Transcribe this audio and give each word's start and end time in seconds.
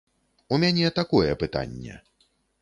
У 0.55 0.57
мяне 0.63 0.89
такое 0.99 1.35
пытанне. 1.45 2.01